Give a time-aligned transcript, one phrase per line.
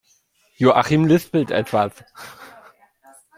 [0.57, 1.93] Joachim lispelt etwas.